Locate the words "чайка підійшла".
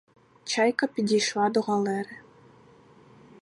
0.43-1.49